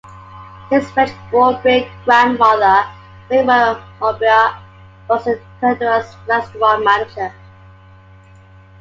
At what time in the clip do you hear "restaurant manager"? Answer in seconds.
6.27-7.31